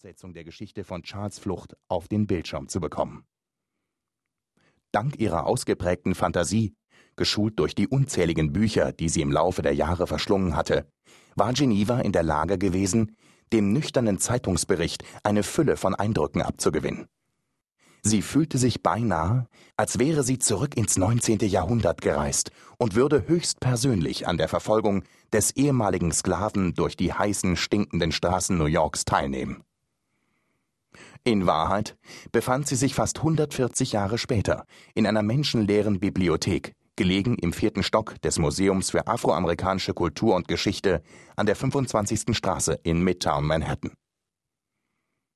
[0.00, 3.26] Fortsetzung der Geschichte von Charles Flucht auf den Bildschirm zu bekommen.
[4.92, 6.74] Dank ihrer ausgeprägten Fantasie,
[7.16, 10.90] geschult durch die unzähligen Bücher, die sie im Laufe der Jahre verschlungen hatte,
[11.36, 13.14] war Geneva in der Lage gewesen,
[13.52, 17.06] dem nüchternen Zeitungsbericht eine Fülle von Eindrücken abzugewinnen.
[18.02, 21.40] Sie fühlte sich beinahe, als wäre sie zurück ins 19.
[21.40, 28.12] Jahrhundert gereist und würde höchstpersönlich an der Verfolgung des ehemaligen Sklaven durch die heißen, stinkenden
[28.12, 29.62] Straßen New Yorks teilnehmen.
[31.24, 31.96] In Wahrheit
[32.32, 38.20] befand sie sich fast 140 Jahre später in einer menschenleeren Bibliothek, gelegen im vierten Stock
[38.22, 41.02] des Museums für afroamerikanische Kultur und Geschichte
[41.36, 42.34] an der 25.
[42.34, 43.92] Straße in Midtown Manhattan.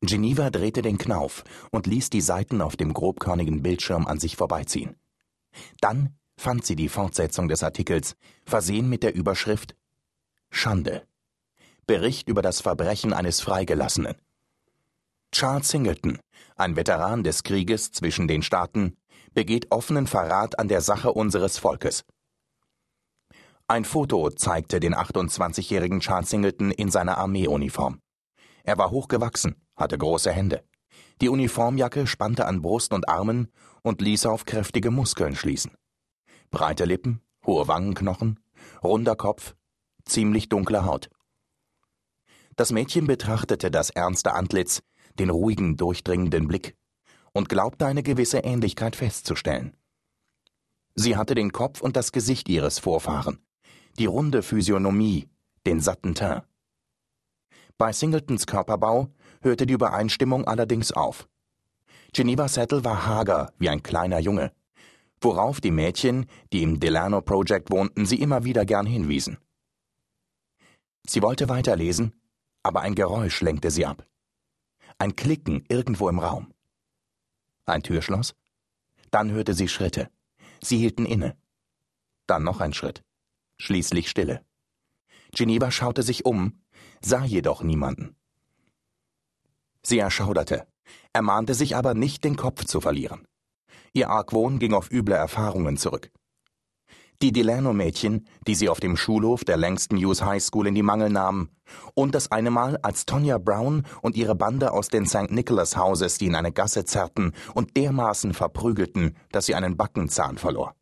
[0.00, 4.96] Geneva drehte den Knauf und ließ die Seiten auf dem grobkörnigen Bildschirm an sich vorbeiziehen.
[5.80, 9.74] Dann fand sie die Fortsetzung des Artikels, versehen mit der Überschrift
[10.50, 11.06] Schande.
[11.86, 14.14] Bericht über das Verbrechen eines Freigelassenen.
[15.32, 16.18] Charles Singleton,
[16.56, 18.96] ein Veteran des Krieges zwischen den Staaten,
[19.34, 22.04] begeht offenen Verrat an der Sache unseres Volkes.
[23.68, 28.00] Ein Foto zeigte den 28-jährigen Charles Singleton in seiner Armeeuniform.
[28.64, 30.64] Er war hochgewachsen, hatte große Hände.
[31.20, 35.72] Die Uniformjacke spannte an Brust und Armen und ließ auf kräftige Muskeln schließen.
[36.50, 38.40] Breite Lippen, hohe Wangenknochen,
[38.82, 39.54] runder Kopf,
[40.04, 41.10] ziemlich dunkle Haut.
[42.56, 44.82] Das Mädchen betrachtete das ernste Antlitz,
[45.18, 46.76] den ruhigen, durchdringenden Blick
[47.32, 49.76] und glaubte eine gewisse Ähnlichkeit festzustellen.
[50.94, 53.38] Sie hatte den Kopf und das Gesicht ihres Vorfahren,
[53.98, 55.28] die runde Physiognomie,
[55.66, 56.44] den satten Teint.
[57.76, 59.08] Bei Singletons Körperbau
[59.40, 61.28] hörte die Übereinstimmung allerdings auf.
[62.12, 64.52] Geneva Settle war hager wie ein kleiner Junge,
[65.20, 69.38] worauf die Mädchen, die im Delano Project wohnten, sie immer wieder gern hinwiesen.
[71.06, 72.14] Sie wollte weiterlesen,
[72.62, 74.04] aber ein Geräusch lenkte sie ab.
[74.98, 76.52] Ein Klicken irgendwo im Raum.
[77.66, 78.34] Ein Türschloss?
[79.12, 80.10] Dann hörte sie Schritte.
[80.60, 81.36] Sie hielten inne.
[82.26, 83.04] Dann noch ein Schritt.
[83.58, 84.44] Schließlich Stille.
[85.30, 86.60] Geneva schaute sich um,
[87.00, 88.16] sah jedoch niemanden.
[89.82, 90.66] Sie erschauderte,
[91.12, 93.26] ermahnte sich aber nicht, den Kopf zu verlieren.
[93.92, 96.10] Ihr Argwohn ging auf üble Erfahrungen zurück.
[97.20, 101.10] Die Delano-Mädchen, die sie auf dem Schulhof der Langston Hughes High School in die Mangel
[101.10, 101.50] nahmen,
[101.94, 105.30] und das eine Mal, als Tonya Brown und ihre Bande aus den St.
[105.30, 110.76] Nicholas Houses die in eine Gasse zerrten und dermaßen verprügelten, dass sie einen Backenzahn verlor.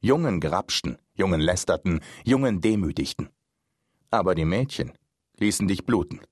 [0.00, 3.28] Jungen grapschten, Jungen lästerten, Jungen demütigten.
[4.10, 4.92] Aber die Mädchen
[5.36, 6.22] ließen dich bluten.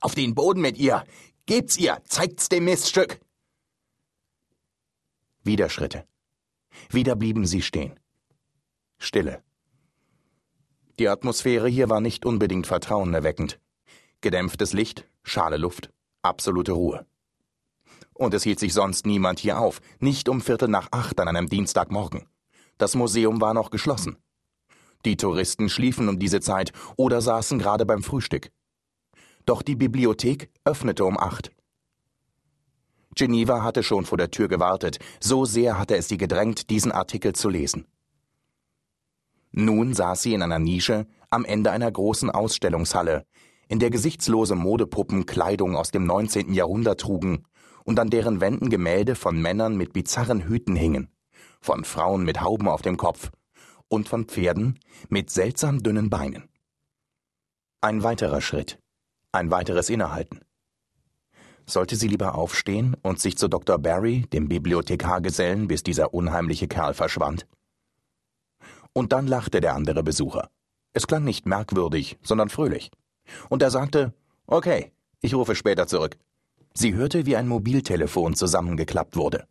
[0.00, 1.04] Auf den Boden mit ihr!
[1.44, 2.00] Gebt's ihr!
[2.04, 3.20] Zeigt's dem Miststück!
[5.44, 6.06] Wieder Schritte.
[6.90, 7.98] Wieder blieben sie stehen.
[8.98, 9.42] Stille.
[10.98, 13.58] Die Atmosphäre hier war nicht unbedingt vertrauenerweckend.
[14.20, 15.90] Gedämpftes Licht, schale Luft,
[16.22, 17.06] absolute Ruhe.
[18.14, 21.48] Und es hielt sich sonst niemand hier auf, nicht um Viertel nach acht an einem
[21.48, 22.26] Dienstagmorgen.
[22.78, 24.16] Das Museum war noch geschlossen.
[25.04, 28.50] Die Touristen schliefen um diese Zeit oder saßen gerade beim Frühstück.
[29.46, 31.50] Doch die Bibliothek öffnete um acht.
[33.14, 37.34] Geneva hatte schon vor der Tür gewartet, so sehr hatte es sie gedrängt, diesen Artikel
[37.34, 37.86] zu lesen.
[39.50, 43.26] Nun saß sie in einer Nische am Ende einer großen Ausstellungshalle,
[43.68, 46.54] in der gesichtslose Modepuppen Kleidung aus dem 19.
[46.54, 47.44] Jahrhundert trugen
[47.84, 51.08] und an deren Wänden Gemälde von Männern mit bizarren Hüten hingen,
[51.60, 53.30] von Frauen mit Hauben auf dem Kopf
[53.88, 54.78] und von Pferden
[55.08, 56.48] mit seltsam dünnen Beinen.
[57.82, 58.78] Ein weiterer Schritt,
[59.32, 60.40] ein weiteres Innehalten.
[61.72, 63.78] Sollte sie lieber aufstehen und sich zu Dr.
[63.78, 67.46] Barry, dem Bibliothekar, gesellen, bis dieser unheimliche Kerl verschwand?
[68.92, 70.50] Und dann lachte der andere Besucher.
[70.92, 72.90] Es klang nicht merkwürdig, sondern fröhlich.
[73.48, 74.12] Und er sagte,
[74.46, 76.18] okay, ich rufe später zurück.
[76.74, 79.46] Sie hörte, wie ein Mobiltelefon zusammengeklappt wurde.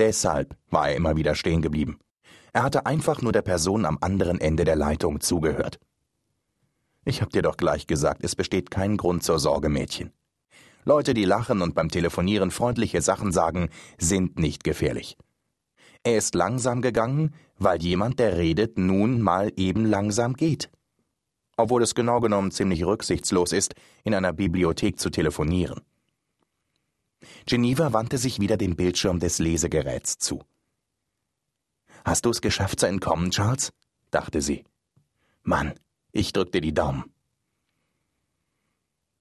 [0.00, 2.00] Deshalb war er immer wieder stehen geblieben.
[2.52, 5.78] Er hatte einfach nur der Person am anderen Ende der Leitung zugehört.
[7.04, 10.10] Ich hab dir doch gleich gesagt, es besteht kein Grund zur Sorge, Mädchen.
[10.84, 15.16] Leute, die lachen und beim Telefonieren freundliche Sachen sagen, sind nicht gefährlich.
[16.02, 20.70] Er ist langsam gegangen, weil jemand, der redet, nun mal eben langsam geht.
[21.56, 25.80] Obwohl es genau genommen ziemlich rücksichtslos ist, in einer Bibliothek zu telefonieren.
[27.46, 30.42] Geneva wandte sich wieder dem Bildschirm des Lesegeräts zu.
[32.04, 33.72] Hast du es geschafft zu entkommen, Charles?
[34.10, 34.64] dachte sie.
[35.42, 35.72] Mann,
[36.12, 37.13] ich drückte die Daumen.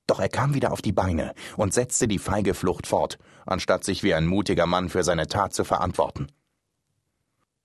[0.07, 4.03] Doch er kam wieder auf die Beine und setzte die feige Flucht fort, anstatt sich
[4.03, 6.27] wie ein mutiger Mann für seine Tat zu verantworten.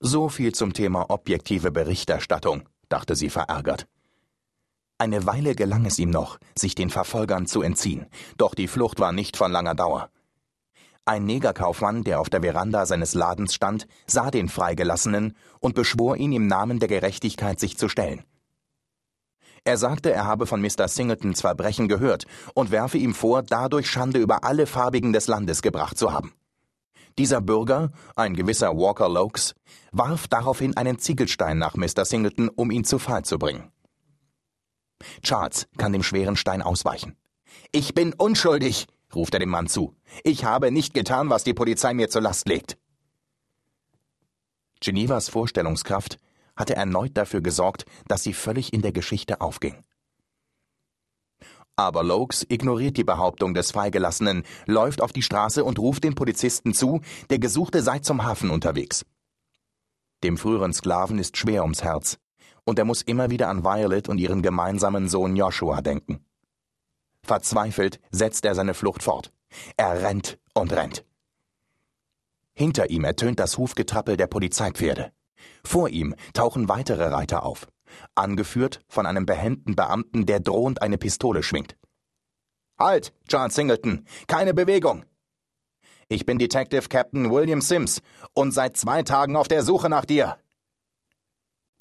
[0.01, 3.89] So viel zum Thema objektive Berichterstattung, dachte sie verärgert.
[4.99, 8.07] Eine Weile gelang es ihm noch, sich den Verfolgern zu entziehen,
[8.37, 10.11] doch die Flucht war nicht von langer Dauer.
[11.05, 16.33] Ein Negerkaufmann, der auf der Veranda seines Ladens stand, sah den Freigelassenen und beschwor ihn
[16.33, 18.25] im Namen der Gerechtigkeit, sich zu stellen.
[19.65, 20.89] Er sagte, er habe von Mr.
[20.89, 22.25] Singletons Verbrechen gehört
[22.55, 26.33] und werfe ihm vor, dadurch Schande über alle Farbigen des Landes gebracht zu haben.
[27.19, 29.55] Dieser Bürger, ein gewisser Walker Lokes,
[29.91, 32.05] warf daraufhin einen Ziegelstein nach Mr.
[32.05, 33.73] Singleton, um ihn zu Fall zu bringen.
[35.23, 37.17] Charles kann dem schweren Stein ausweichen.
[37.73, 39.95] Ich bin unschuldig, ruft er dem Mann zu.
[40.23, 42.79] Ich habe nicht getan, was die Polizei mir zur Last legt.
[44.81, 46.19] Genevas Vorstellungskraft
[46.59, 49.83] hatte erneut dafür gesorgt, dass sie völlig in der Geschichte aufging.
[51.77, 56.75] Aber Lokes ignoriert die Behauptung des Freigelassenen, läuft auf die Straße und ruft den Polizisten
[56.75, 57.01] zu,
[57.31, 59.07] der Gesuchte sei zum Hafen unterwegs.
[60.25, 62.19] Dem früheren Sklaven ist schwer ums Herz,
[62.65, 66.27] und er muss immer wieder an Violet und ihren gemeinsamen Sohn Joshua denken.
[67.23, 69.33] Verzweifelt setzt er seine Flucht fort.
[69.77, 71.05] Er rennt und rennt.
[72.55, 75.13] Hinter ihm ertönt das Hufgetrappel der Polizeipferde.
[75.65, 77.69] Vor ihm tauchen weitere Reiter auf,
[78.15, 81.77] angeführt von einem behenden Beamten, der drohend eine Pistole schwingt.
[82.79, 85.05] Halt, John Singleton, keine Bewegung!
[86.09, 88.01] Ich bin Detective Captain William Sims
[88.33, 90.39] und seit zwei Tagen auf der Suche nach dir.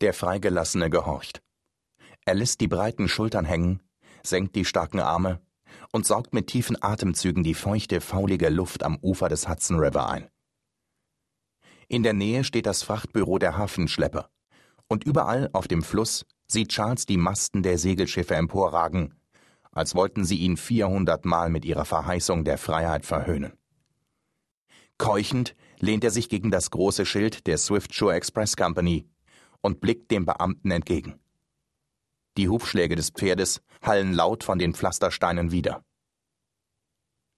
[0.01, 1.41] Der Freigelassene gehorcht.
[2.25, 3.81] Er lässt die breiten Schultern hängen,
[4.23, 5.39] senkt die starken Arme
[5.93, 10.29] und saugt mit tiefen Atemzügen die feuchte, faulige Luft am Ufer des Hudson River ein.
[11.89, 14.29] In der Nähe steht das Frachtbüro der Hafenschlepper.
[14.89, 19.13] Und überall auf dem Fluss sieht Charles die Masten der Segelschiffe emporragen,
[19.71, 23.53] als wollten sie ihn vierhundertmal mit ihrer Verheißung der Freiheit verhöhnen.
[24.97, 29.05] Keuchend lehnt er sich gegen das große Schild der Swift Shore Express Company
[29.61, 31.19] und blickt dem Beamten entgegen.
[32.37, 35.83] Die Hufschläge des Pferdes hallen laut von den Pflastersteinen wieder.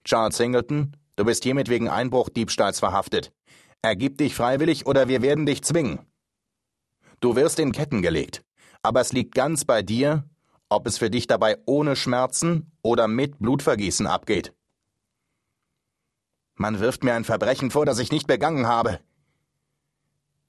[0.04, 3.32] Charles Singleton, du bist hiermit wegen Einbruchdiebstahls verhaftet.
[3.82, 6.00] Ergib dich freiwillig oder wir werden dich zwingen.
[7.20, 8.44] Du wirst in Ketten gelegt,
[8.82, 10.24] aber es liegt ganz bei dir,
[10.68, 14.54] ob es für dich dabei ohne Schmerzen oder mit Blutvergießen abgeht.
[16.54, 19.00] Man wirft mir ein Verbrechen vor, das ich nicht begangen habe.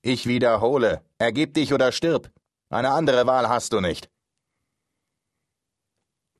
[0.01, 2.31] Ich wiederhole, ergib dich oder stirb.
[2.69, 4.09] Eine andere Wahl hast du nicht.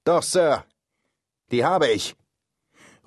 [0.04, 0.66] Doch, Sir,
[1.52, 2.16] die habe ich,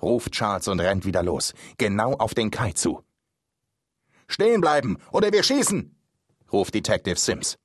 [0.01, 3.03] ruft Charles und rennt wieder los, genau auf den Kai zu.
[4.27, 5.95] Stehen bleiben, oder wir schießen!
[6.51, 7.57] ruft Detective Sims.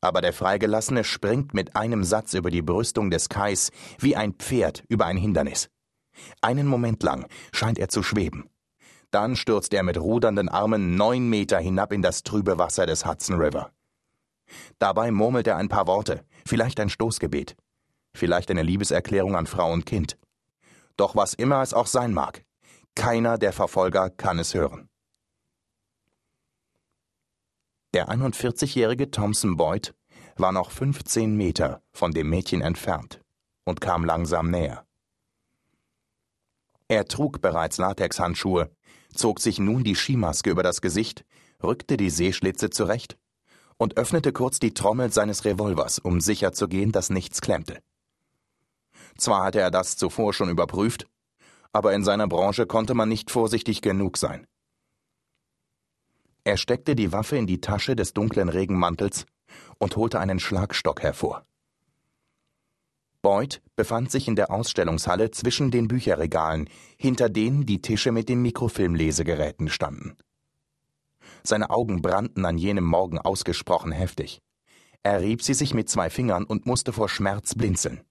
[0.00, 4.84] Aber der Freigelassene springt mit einem Satz über die Brüstung des Kais wie ein Pferd
[4.88, 5.70] über ein Hindernis.
[6.42, 8.50] Einen Moment lang scheint er zu schweben.
[9.10, 13.36] Dann stürzt er mit rudernden Armen neun Meter hinab in das trübe Wasser des Hudson
[13.36, 13.70] River.
[14.78, 17.56] Dabei murmelt er ein paar Worte, vielleicht ein Stoßgebet,
[18.12, 20.18] vielleicht eine Liebeserklärung an Frau und Kind.
[20.96, 22.44] Doch was immer es auch sein mag,
[22.94, 24.88] keiner der Verfolger kann es hören.
[27.92, 29.94] Der 41-jährige Thompson Boyd
[30.36, 33.20] war noch 15 Meter von dem Mädchen entfernt
[33.64, 34.84] und kam langsam näher.
[36.88, 38.70] Er trug bereits Latexhandschuhe,
[39.14, 41.24] zog sich nun die Skimaske über das Gesicht,
[41.62, 43.16] rückte die Seeschlitze zurecht
[43.76, 47.80] und öffnete kurz die Trommel seines Revolvers, um sicherzugehen, dass nichts klemmte.
[49.16, 51.06] Zwar hatte er das zuvor schon überprüft,
[51.74, 54.46] aber in seiner Branche konnte man nicht vorsichtig genug sein.
[56.44, 59.26] Er steckte die Waffe in die Tasche des dunklen Regenmantels
[59.78, 61.44] und holte einen Schlagstock hervor.
[63.22, 68.42] Boyd befand sich in der Ausstellungshalle zwischen den Bücherregalen, hinter denen die Tische mit den
[68.42, 70.16] Mikrofilmlesegeräten standen.
[71.42, 74.42] Seine Augen brannten an jenem Morgen ausgesprochen heftig.
[75.02, 78.02] Er rieb sie sich mit zwei Fingern und musste vor Schmerz blinzeln.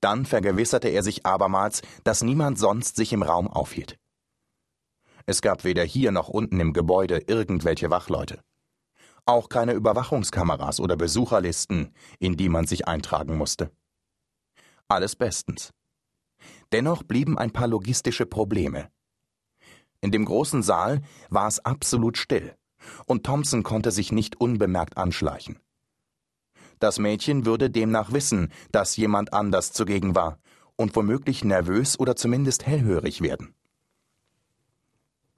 [0.00, 3.98] Dann vergewisserte er sich abermals, dass niemand sonst sich im Raum aufhielt.
[5.26, 8.40] Es gab weder hier noch unten im Gebäude irgendwelche Wachleute.
[9.26, 13.70] Auch keine Überwachungskameras oder Besucherlisten, in die man sich eintragen musste.
[14.88, 15.70] Alles bestens.
[16.72, 18.88] Dennoch blieben ein paar logistische Probleme.
[20.00, 22.54] In dem großen Saal war es absolut still,
[23.04, 25.58] und Thompson konnte sich nicht unbemerkt anschleichen.
[26.78, 30.38] Das Mädchen würde demnach wissen, dass jemand anders zugegen war
[30.76, 33.54] und womöglich nervös oder zumindest hellhörig werden.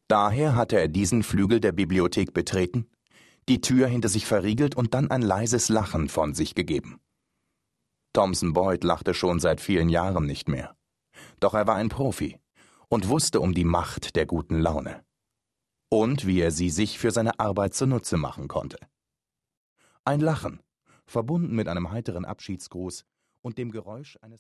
[0.09, 2.87] Daher hatte er diesen Flügel der Bibliothek betreten,
[3.49, 7.00] die Tür hinter sich verriegelt und dann ein leises Lachen von sich gegeben.
[8.12, 10.76] Thomson Boyd lachte schon seit vielen Jahren nicht mehr.
[11.38, 12.40] Doch er war ein Profi
[12.88, 15.04] und wusste um die Macht der guten Laune.
[15.88, 18.78] Und wie er sie sich für seine Arbeit zunutze machen konnte.
[20.04, 20.61] Ein Lachen,
[21.11, 23.05] verbunden mit einem heiteren Abschiedsgruß
[23.43, 24.38] und dem Geräusch eines